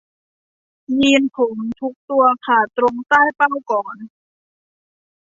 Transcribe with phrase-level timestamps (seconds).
[0.97, 3.97] ยีนส์ผมทุกตัวขาดตรงใต้เป้าก่อน